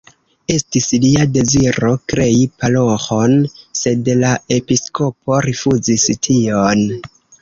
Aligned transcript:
Estis 0.51 0.85
lia 1.01 1.25
deziro 1.33 1.91
krei 2.13 2.39
paroĥon, 2.63 3.35
sed 3.81 4.09
la 4.23 4.33
episkopo 4.57 5.41
rifuzis 5.49 6.07
tion. 6.29 6.87